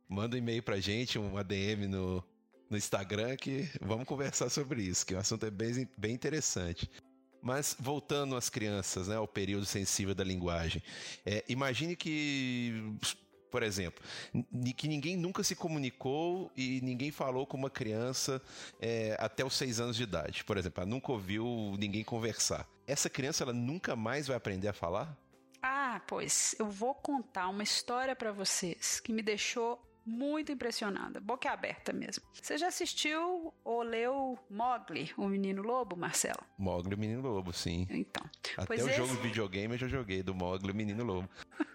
Manda 0.08 0.36
um 0.36 0.38
e-mail 0.38 0.62
pra 0.62 0.78
gente, 0.78 1.18
um 1.18 1.36
ADM 1.36 1.88
no, 1.88 2.24
no 2.70 2.76
Instagram, 2.76 3.36
que 3.36 3.68
vamos 3.80 4.06
conversar 4.06 4.48
sobre 4.50 4.82
isso, 4.82 5.04
que 5.04 5.14
o 5.14 5.18
assunto 5.18 5.44
é 5.46 5.50
bem, 5.50 5.88
bem 5.98 6.14
interessante. 6.14 6.88
Mas 7.42 7.76
voltando 7.78 8.36
às 8.36 8.48
crianças, 8.48 9.08
né, 9.08 9.16
ao 9.16 9.28
período 9.28 9.66
sensível 9.66 10.14
da 10.14 10.24
linguagem, 10.24 10.82
é, 11.26 11.44
imagine 11.48 11.94
que 11.94 12.96
por 13.54 13.62
exemplo, 13.62 14.02
que 14.76 14.88
ninguém 14.88 15.16
nunca 15.16 15.44
se 15.44 15.54
comunicou 15.54 16.50
e 16.56 16.80
ninguém 16.80 17.12
falou 17.12 17.46
com 17.46 17.56
uma 17.56 17.70
criança 17.70 18.42
é, 18.80 19.16
até 19.20 19.44
os 19.44 19.54
seis 19.54 19.78
anos 19.78 19.94
de 19.96 20.02
idade. 20.02 20.42
Por 20.42 20.58
exemplo, 20.58 20.82
ela 20.82 20.90
nunca 20.90 21.12
ouviu 21.12 21.76
ninguém 21.78 22.02
conversar. 22.02 22.68
Essa 22.84 23.08
criança 23.08 23.44
ela 23.44 23.52
nunca 23.52 23.94
mais 23.94 24.26
vai 24.26 24.36
aprender 24.36 24.66
a 24.66 24.72
falar? 24.72 25.16
Ah, 25.62 26.02
pois 26.04 26.56
eu 26.58 26.66
vou 26.66 26.96
contar 26.96 27.48
uma 27.48 27.62
história 27.62 28.16
para 28.16 28.32
vocês 28.32 28.98
que 28.98 29.12
me 29.12 29.22
deixou 29.22 29.80
muito 30.04 30.50
impressionada, 30.50 31.20
boca 31.20 31.48
aberta 31.48 31.92
mesmo. 31.92 32.24
Você 32.32 32.58
já 32.58 32.66
assistiu 32.66 33.54
ou 33.62 33.82
leu 33.82 34.36
Mogli, 34.50 35.12
o 35.16 35.28
Menino 35.28 35.62
Lobo, 35.62 35.96
Marcelo? 35.96 36.42
Mogli, 36.58 36.92
o 36.92 36.98
Menino 36.98 37.22
Lobo, 37.22 37.52
sim. 37.52 37.86
Então. 37.88 38.28
Até 38.56 38.74
o 38.74 38.88
esse... 38.88 38.96
jogo 38.96 39.14
de 39.14 39.22
videogame 39.22 39.74
eu 39.74 39.78
já 39.78 39.86
joguei 39.86 40.24
do 40.24 40.34
Mogli, 40.34 40.72
o 40.72 40.74
Menino 40.74 41.04
Lobo. 41.04 41.28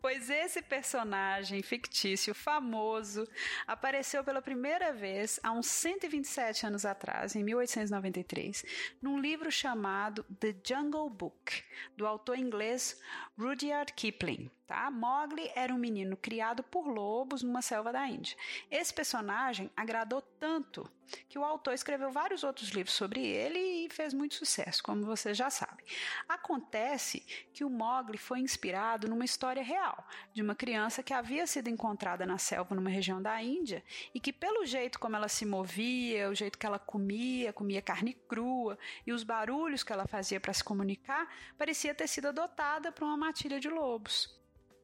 pois 0.00 0.28
esse 0.30 0.62
personagem 0.62 1.62
fictício 1.62 2.34
famoso 2.34 3.26
apareceu 3.66 4.24
pela 4.24 4.42
primeira 4.42 4.92
vez 4.92 5.38
há 5.42 5.52
uns 5.52 5.66
127 5.66 6.66
anos 6.66 6.84
atrás, 6.84 7.36
em 7.36 7.42
1893, 7.42 8.64
num 9.00 9.20
livro 9.20 9.50
chamado 9.50 10.24
The 10.40 10.54
Jungle 10.64 11.10
Book, 11.10 11.62
do 11.96 12.06
autor 12.06 12.38
inglês 12.38 13.00
Rudyard 13.38 13.92
Kipling. 13.94 14.50
Tá? 14.66 14.90
Mowgli 14.90 15.50
era 15.54 15.74
um 15.74 15.78
menino 15.78 16.16
criado 16.16 16.62
por 16.62 16.86
lobos 16.86 17.42
numa 17.42 17.60
selva 17.60 17.92
da 17.92 18.06
Índia. 18.06 18.36
Esse 18.70 18.94
personagem 18.94 19.70
agradou 19.76 20.22
tanto 20.22 20.88
que 21.28 21.38
o 21.38 21.44
autor 21.44 21.74
escreveu 21.74 22.10
vários 22.10 22.42
outros 22.42 22.70
livros 22.70 22.94
sobre 22.94 23.26
ele 23.26 23.58
e 23.58 23.90
fez 23.90 24.14
muito 24.14 24.34
sucesso, 24.34 24.82
como 24.82 25.04
você 25.04 25.34
já 25.34 25.50
sabe. 25.50 25.84
Acontece 26.28 27.20
que 27.52 27.64
o 27.64 27.70
Mowgli 27.70 28.16
foi 28.16 28.40
inspirado 28.40 29.08
numa 29.08 29.24
história 29.24 29.62
real 29.62 30.06
de 30.32 30.42
uma 30.42 30.54
criança 30.54 31.02
que 31.02 31.12
havia 31.12 31.46
sido 31.46 31.68
encontrada 31.68 32.24
na 32.24 32.38
selva 32.38 32.74
numa 32.74 32.88
região 32.88 33.20
da 33.20 33.42
Índia 33.42 33.84
e 34.14 34.20
que, 34.20 34.32
pelo 34.32 34.64
jeito 34.64 34.98
como 34.98 35.16
ela 35.16 35.28
se 35.28 35.44
movia, 35.44 36.30
o 36.30 36.34
jeito 36.34 36.58
que 36.58 36.66
ela 36.66 36.78
comia, 36.78 37.52
comia 37.52 37.82
carne 37.82 38.14
crua 38.14 38.78
e 39.06 39.12
os 39.12 39.22
barulhos 39.22 39.82
que 39.82 39.92
ela 39.92 40.06
fazia 40.06 40.40
para 40.40 40.52
se 40.52 40.64
comunicar, 40.64 41.28
parecia 41.58 41.94
ter 41.94 42.06
sido 42.06 42.28
adotada 42.28 42.90
por 42.92 43.04
uma 43.04 43.16
matilha 43.16 43.60
de 43.60 43.68
lobos. 43.68 44.41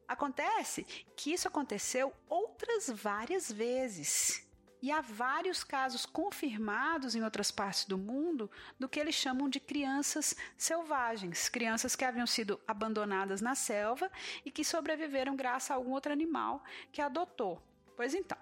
Acontece 0.09 0.83
que 1.15 1.31
isso 1.31 1.47
aconteceu 1.47 2.11
outras 2.27 2.89
várias 2.89 3.51
vezes. 3.51 4.43
E 4.81 4.91
há 4.91 5.01
vários 5.01 5.63
casos 5.63 6.03
confirmados 6.03 7.13
em 7.13 7.21
outras 7.21 7.51
partes 7.51 7.85
do 7.85 7.95
mundo 7.95 8.49
do 8.79 8.89
que 8.89 8.99
eles 8.99 9.13
chamam 9.13 9.47
de 9.47 9.59
crianças 9.59 10.35
selvagens, 10.57 11.47
crianças 11.47 11.95
que 11.95 12.03
haviam 12.03 12.25
sido 12.25 12.59
abandonadas 12.67 13.39
na 13.39 13.53
selva 13.53 14.11
e 14.43 14.49
que 14.49 14.65
sobreviveram 14.65 15.35
graças 15.35 15.69
a 15.69 15.75
algum 15.75 15.91
outro 15.91 16.11
animal 16.11 16.63
que 16.91 17.03
adotou. 17.03 17.61
Pois 17.95 18.15
então, 18.15 18.37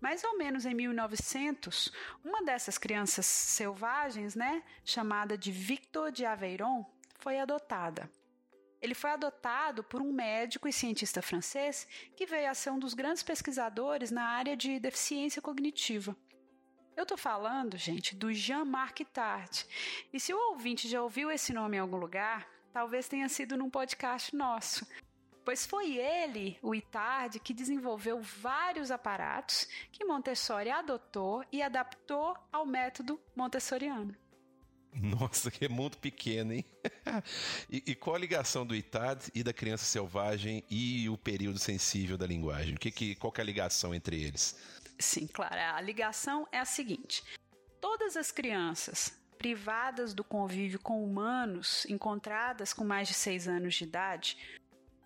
mais 0.00 0.24
ou 0.24 0.36
menos 0.36 0.66
em 0.66 0.74
1900, 0.74 1.92
uma 2.24 2.42
dessas 2.42 2.76
crianças 2.76 3.26
selvagens, 3.26 4.34
né, 4.34 4.64
chamada 4.84 5.38
de 5.38 5.52
Victor 5.52 6.10
de 6.10 6.24
Aveyron, 6.24 6.84
foi 7.20 7.38
adotada. 7.38 8.10
Ele 8.84 8.94
foi 8.94 9.12
adotado 9.12 9.82
por 9.82 10.02
um 10.02 10.12
médico 10.12 10.68
e 10.68 10.72
cientista 10.72 11.22
francês 11.22 11.88
que 12.14 12.26
veio 12.26 12.50
a 12.50 12.54
ser 12.54 12.68
um 12.68 12.78
dos 12.78 12.92
grandes 12.92 13.22
pesquisadores 13.22 14.10
na 14.10 14.26
área 14.26 14.54
de 14.54 14.78
deficiência 14.78 15.40
cognitiva. 15.40 16.14
Eu 16.94 17.04
estou 17.04 17.16
falando, 17.16 17.78
gente, 17.78 18.14
do 18.14 18.30
Jean-Marc 18.30 19.00
Tart. 19.10 19.64
E 20.12 20.20
se 20.20 20.34
o 20.34 20.50
ouvinte 20.50 20.86
já 20.86 21.02
ouviu 21.02 21.30
esse 21.30 21.50
nome 21.54 21.78
em 21.78 21.80
algum 21.80 21.96
lugar, 21.96 22.46
talvez 22.74 23.08
tenha 23.08 23.26
sido 23.26 23.56
num 23.56 23.70
podcast 23.70 24.36
nosso. 24.36 24.86
Pois 25.46 25.64
foi 25.64 25.96
ele, 25.96 26.58
o 26.60 26.74
Itard, 26.74 27.40
que 27.40 27.54
desenvolveu 27.54 28.20
vários 28.20 28.90
aparatos 28.90 29.66
que 29.92 30.04
Montessori 30.04 30.68
adotou 30.68 31.42
e 31.50 31.62
adaptou 31.62 32.36
ao 32.52 32.66
método 32.66 33.18
montessoriano. 33.34 34.14
Nossa, 34.94 35.50
que 35.50 35.68
mundo 35.68 35.96
pequeno, 35.96 36.52
hein? 36.52 36.64
e, 37.68 37.82
e, 37.86 37.94
qual 37.94 38.14
a 38.16 38.18
ligação 38.18 38.64
do 38.64 38.74
ITAD 38.74 39.30
e 39.34 39.42
da 39.42 39.52
criança 39.52 39.84
selvagem 39.84 40.62
e 40.70 41.08
o 41.08 41.18
período 41.18 41.58
sensível 41.58 42.16
da 42.16 42.26
linguagem? 42.26 42.76
Que, 42.76 42.90
que, 42.90 43.14
qual 43.16 43.32
que 43.32 43.40
é 43.40 43.42
a 43.42 43.46
ligação 43.46 43.94
entre 43.94 44.22
eles? 44.22 44.56
Sim, 44.98 45.26
claro. 45.26 45.56
A 45.56 45.80
ligação 45.80 46.46
é 46.52 46.58
a 46.58 46.64
seguinte: 46.64 47.24
todas 47.80 48.16
as 48.16 48.30
crianças 48.30 49.18
privadas 49.36 50.14
do 50.14 50.24
convívio 50.24 50.78
com 50.78 51.04
humanos, 51.04 51.84
encontradas 51.86 52.72
com 52.72 52.84
mais 52.84 53.08
de 53.08 53.14
seis 53.14 53.48
anos 53.48 53.74
de 53.74 53.84
idade, 53.84 54.38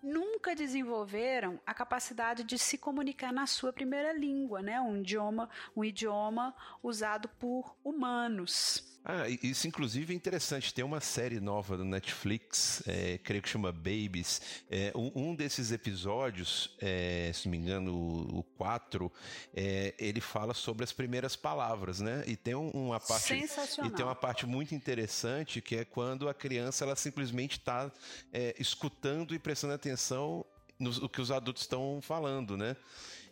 nunca 0.01 0.55
desenvolveram 0.55 1.59
a 1.65 1.73
capacidade 1.73 2.43
de 2.43 2.57
se 2.57 2.77
comunicar 2.77 3.33
na 3.33 3.45
sua 3.45 3.73
primeira 3.73 4.13
língua, 4.13 4.61
né? 4.61 4.79
Um 4.79 4.97
idioma, 4.97 5.49
um 5.75 5.83
idioma 5.83 6.55
usado 6.81 7.27
por 7.27 7.75
humanos. 7.83 8.98
Ah, 9.03 9.27
isso 9.27 9.67
inclusive 9.67 10.13
é 10.13 10.15
interessante. 10.15 10.73
Tem 10.73 10.83
uma 10.83 10.99
série 10.99 11.39
nova 11.39 11.77
do 11.77 11.85
Netflix, 11.85 12.83
é, 12.85 13.17
creio 13.17 13.41
que 13.41 13.49
chama 13.49 13.71
Babies. 13.71 14.41
É, 14.69 14.91
um, 14.95 15.11
um, 15.15 15.35
desses 15.35 15.71
episódios, 15.71 16.75
é, 16.79 17.31
se 17.33 17.47
não 17.47 17.51
me 17.51 17.57
engano, 17.57 17.93
o 18.37 18.43
4, 18.57 19.11
é, 19.53 19.95
ele 19.97 20.21
fala 20.21 20.53
sobre 20.53 20.83
as 20.83 20.91
primeiras 20.91 21.35
palavras, 21.35 21.99
né? 21.99 22.23
E 22.27 22.35
tem 22.35 22.55
uma 22.55 22.99
parte. 22.99 23.27
Sensacional. 23.27 23.91
E 23.91 23.95
tem 23.95 24.05
uma 24.05 24.15
parte 24.15 24.45
muito 24.45 24.75
interessante 24.75 25.61
que 25.61 25.77
é 25.77 25.85
quando 25.85 26.27
a 26.27 26.33
criança 26.33 26.83
ela 26.83 26.95
simplesmente 26.95 27.57
está 27.57 27.91
é, 28.33 28.53
escutando 28.59 29.33
e 29.33 29.39
prestando 29.39 29.73
atenção 29.73 30.45
no 30.79 31.09
que 31.09 31.21
os 31.21 31.29
adultos 31.29 31.63
estão 31.63 31.99
falando, 32.01 32.55
né? 32.55 32.75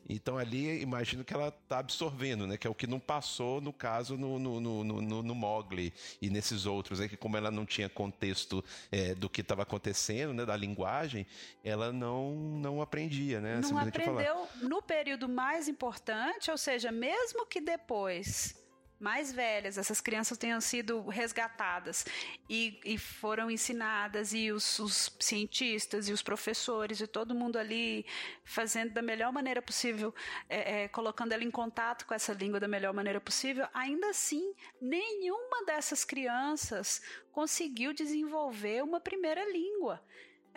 Então 0.10 0.38
ali 0.38 0.82
imagino 0.82 1.24
que 1.24 1.34
ela 1.34 1.50
está 1.50 1.80
absorvendo, 1.80 2.48
né? 2.48 2.58
Que 2.58 2.66
é 2.66 2.70
o 2.70 2.76
que 2.76 2.88
não 2.88 3.00
passou 3.00 3.60
no 3.60 3.74
caso 3.74 4.18
no, 4.18 4.40
no, 4.40 4.60
no, 4.60 4.84
no, 4.84 5.24
no 5.24 5.36
Mogli 5.36 5.94
e 6.22 6.30
nesses 6.30 6.66
outros, 6.66 7.00
né? 7.00 7.08
Que 7.08 7.18
como 7.18 7.36
ela 7.36 7.52
não 7.52 7.66
tinha 7.66 7.90
contexto 7.90 8.64
é, 8.92 9.14
do 9.14 9.30
que 9.30 9.42
estava 9.42 9.64
acontecendo, 9.64 10.34
né? 10.34 10.46
Da 10.46 10.56
linguagem, 10.56 11.26
ela 11.64 11.92
não 11.92 12.36
não 12.36 12.82
aprendia, 12.82 13.42
né? 13.42 13.60
Não 13.62 13.78
aprendeu 13.78 14.48
no 14.62 14.82
período 14.82 15.28
mais 15.28 15.68
importante, 15.68 16.50
ou 16.50 16.58
seja, 16.58 16.92
mesmo 16.92 17.46
que 17.46 17.60
depois 17.60 18.56
mais 19.00 19.32
velhas, 19.32 19.78
essas 19.78 20.02
crianças 20.02 20.38
tenham 20.38 20.60
sido 20.60 21.08
resgatadas 21.08 22.06
e, 22.50 22.80
e 22.84 22.98
foram 22.98 23.52
ensinadas, 23.52 24.34
e 24.34 24.52
os, 24.52 24.80
os, 24.80 25.16
cientistas 25.20 26.10
e 26.10 26.14
os 26.14 26.24
professores 26.24 27.00
e 27.00 27.08
todo 27.08 27.36
mundo 27.36 27.58
ali 27.58 28.06
fazendo 28.44 28.94
da 28.94 29.02
melhor 29.02 29.32
maneira 29.32 29.62
possível, 29.62 30.14
é, 30.50 30.84
é, 30.84 30.88
colocando 30.88 31.32
ela 31.32 31.44
em 31.44 31.52
contato 31.52 32.06
com 32.06 32.14
essa 32.14 32.34
língua 32.34 32.60
da 32.60 32.68
melhor 32.68 32.94
maneira 32.94 33.22
possível, 33.22 33.68
ainda 33.74 34.10
assim, 34.10 34.54
nenhuma 34.82 35.64
dessas 35.66 36.04
crianças 36.04 37.02
conseguiu 37.32 37.94
desenvolver 37.94 38.84
uma 38.84 39.00
primeira 39.00 39.46
língua 39.52 40.02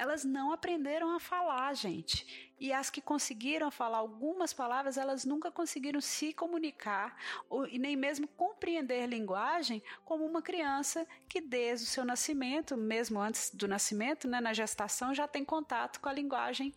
elas 0.01 0.25
não 0.25 0.51
aprenderam 0.51 1.15
a 1.15 1.21
falar, 1.21 1.75
gente. 1.75 2.55
E 2.59 2.73
as 2.73 2.89
que 2.89 3.03
conseguiram 3.03 3.71
falar 3.71 3.99
algumas 3.99 4.51
palavras, 4.51 4.97
elas 4.97 5.27
nunca 5.27 5.51
conseguiram 5.51 6.01
se 6.01 6.33
comunicar 6.33 7.15
ou, 7.51 7.67
e 7.67 7.79
nem 7.79 7.97
mesmo 7.97 8.27
compreender 8.27 9.07
linguagem 9.07 9.83
como 10.03 10.25
uma 10.25 10.41
criança 10.41 11.07
que 11.29 11.39
desde 11.39 11.85
o 11.87 11.91
seu 11.91 12.03
nascimento, 12.03 12.79
mesmo 12.79 13.21
antes 13.21 13.51
do 13.55 13.69
nascimento, 13.69 14.27
né, 14.27 14.41
na 14.41 14.55
gestação, 14.55 15.15
já 15.15 15.29
tem 15.29 15.45
contato 15.45 16.01
com 16.01 16.09
a 16.09 16.15
linguagem 16.15 16.73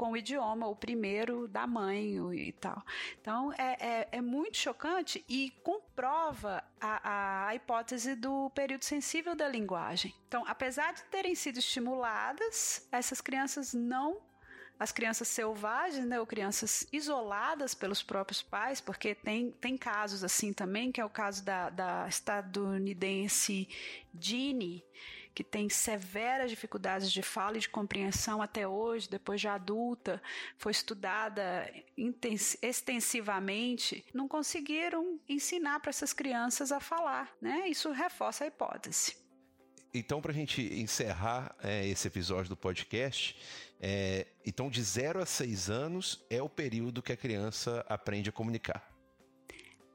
com 0.00 0.12
o 0.12 0.16
idioma, 0.16 0.66
o 0.66 0.74
primeiro 0.74 1.46
da 1.46 1.66
mãe 1.66 2.16
e 2.32 2.52
tal. 2.52 2.82
Então 3.20 3.52
é, 3.52 3.76
é, 3.78 4.08
é 4.12 4.20
muito 4.22 4.56
chocante 4.56 5.22
e 5.28 5.50
comprova 5.62 6.64
a, 6.80 7.48
a 7.48 7.54
hipótese 7.54 8.14
do 8.14 8.48
período 8.54 8.82
sensível 8.82 9.36
da 9.36 9.46
linguagem. 9.46 10.14
Então, 10.26 10.42
apesar 10.46 10.94
de 10.94 11.02
terem 11.10 11.34
sido 11.34 11.58
estimuladas, 11.58 12.88
essas 12.90 13.20
crianças 13.20 13.74
não 13.74 14.22
as 14.78 14.90
crianças 14.90 15.28
selvagens, 15.28 16.06
né, 16.06 16.18
ou 16.18 16.26
crianças 16.26 16.86
isoladas 16.90 17.74
pelos 17.74 18.02
próprios 18.02 18.40
pais, 18.40 18.80
porque 18.80 19.14
tem, 19.14 19.50
tem 19.50 19.76
casos 19.76 20.24
assim 20.24 20.54
também, 20.54 20.90
que 20.90 20.98
é 20.98 21.04
o 21.04 21.10
caso 21.10 21.44
da, 21.44 21.68
da 21.68 22.08
estadunidense 22.08 23.68
Jeannie, 24.18 24.82
que 25.34 25.44
tem 25.44 25.68
severas 25.68 26.50
dificuldades 26.50 27.10
de 27.10 27.22
fala 27.22 27.56
e 27.56 27.60
de 27.60 27.68
compreensão 27.68 28.42
até 28.42 28.66
hoje, 28.66 29.08
depois 29.08 29.40
de 29.40 29.48
adulta, 29.48 30.22
foi 30.56 30.72
estudada 30.72 31.72
extensivamente, 32.62 34.04
não 34.12 34.28
conseguiram 34.28 35.18
ensinar 35.28 35.80
para 35.80 35.90
essas 35.90 36.12
crianças 36.12 36.72
a 36.72 36.80
falar, 36.80 37.30
né? 37.40 37.68
Isso 37.68 37.90
reforça 37.92 38.44
a 38.44 38.46
hipótese. 38.46 39.16
Então, 39.92 40.20
para 40.20 40.30
a 40.30 40.34
gente 40.34 40.62
encerrar 40.80 41.54
é, 41.62 41.86
esse 41.86 42.06
episódio 42.06 42.48
do 42.48 42.56
podcast, 42.56 43.36
é, 43.80 44.26
então 44.46 44.70
de 44.70 44.82
0 44.82 45.20
a 45.20 45.26
6 45.26 45.70
anos 45.70 46.24
é 46.30 46.40
o 46.40 46.48
período 46.48 47.02
que 47.02 47.12
a 47.12 47.16
criança 47.16 47.84
aprende 47.88 48.28
a 48.28 48.32
comunicar. 48.32 48.88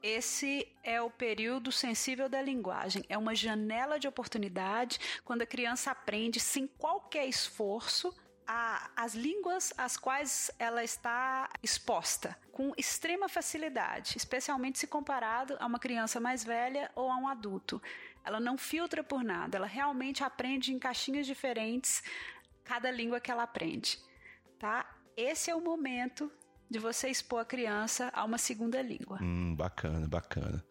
Esse 0.06 0.72
é 0.84 1.02
o 1.02 1.10
período 1.10 1.72
sensível 1.72 2.28
da 2.28 2.40
linguagem. 2.40 3.04
É 3.08 3.18
uma 3.18 3.34
janela 3.34 3.98
de 3.98 4.06
oportunidade 4.06 5.00
quando 5.24 5.42
a 5.42 5.46
criança 5.46 5.90
aprende 5.90 6.38
sem 6.38 6.64
qualquer 6.64 7.26
esforço 7.26 8.16
a, 8.46 8.88
as 8.94 9.16
línguas 9.16 9.74
às 9.76 9.96
quais 9.96 10.48
ela 10.60 10.84
está 10.84 11.50
exposta 11.60 12.38
com 12.52 12.72
extrema 12.76 13.28
facilidade, 13.28 14.16
especialmente 14.16 14.78
se 14.78 14.86
comparado 14.86 15.56
a 15.58 15.66
uma 15.66 15.80
criança 15.80 16.20
mais 16.20 16.44
velha 16.44 16.88
ou 16.94 17.10
a 17.10 17.16
um 17.16 17.26
adulto. 17.26 17.82
Ela 18.24 18.38
não 18.38 18.56
filtra 18.56 19.02
por 19.02 19.24
nada, 19.24 19.58
ela 19.58 19.66
realmente 19.66 20.22
aprende 20.22 20.72
em 20.72 20.78
caixinhas 20.78 21.26
diferentes 21.26 22.00
cada 22.62 22.92
língua 22.92 23.18
que 23.18 23.32
ela 23.32 23.42
aprende, 23.42 23.98
tá? 24.56 24.88
Esse 25.16 25.50
é 25.50 25.54
o 25.56 25.60
momento 25.60 26.30
de 26.70 26.78
você 26.78 27.08
expor 27.08 27.40
a 27.40 27.44
criança 27.44 28.10
a 28.12 28.24
uma 28.24 28.38
segunda 28.38 28.80
língua. 28.82 29.18
Hum, 29.22 29.54
bacana, 29.54 30.06
bacana. 30.06 30.64